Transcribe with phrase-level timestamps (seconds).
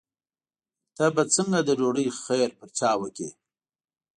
[0.95, 3.29] ته به څنګه د ډوډۍ خیر پر چا وکړې.